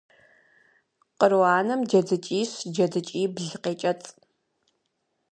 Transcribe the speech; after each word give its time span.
Къру 1.19 1.41
анэм 1.57 1.81
джэдыкӏищ-джэдыкӏибл 1.89 3.47
къекӏэцӏ. 3.63 4.09